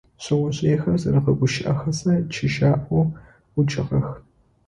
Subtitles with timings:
[0.23, 3.05] Шъэожъыехэр зэрэгъэгущыӀэхэзэ чыжьаӀоу
[3.53, 4.07] ӀукӀыгъэх.